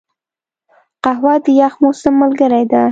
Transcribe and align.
قهوه 1.03 1.33
د 1.43 1.45
یخ 1.61 1.73
موسم 1.83 2.13
ملګرې 2.21 2.63
ده 2.71 2.79